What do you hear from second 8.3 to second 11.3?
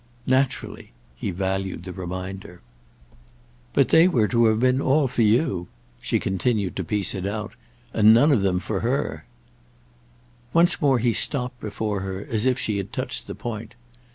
of them for her." Once more he